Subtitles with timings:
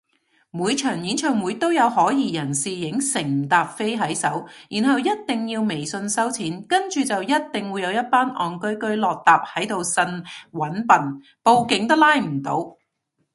[0.49, 12.75] 每場演唱會都有可疑人士影成疊飛喺手然後一定要微信收錢，跟住就一定會有一班戇居居落疊喺度呻搵笨，報警都拉唔到